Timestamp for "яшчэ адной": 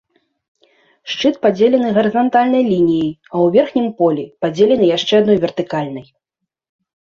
4.97-5.37